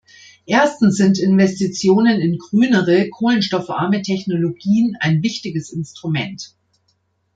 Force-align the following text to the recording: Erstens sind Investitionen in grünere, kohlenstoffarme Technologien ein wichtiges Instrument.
Erstens 0.47 0.95
sind 0.97 1.19
Investitionen 1.19 2.19
in 2.19 2.39
grünere, 2.39 3.07
kohlenstoffarme 3.11 4.01
Technologien 4.01 4.97
ein 4.99 5.21
wichtiges 5.21 5.71
Instrument. 5.71 6.55